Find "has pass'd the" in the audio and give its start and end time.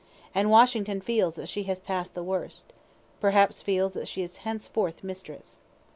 1.65-2.23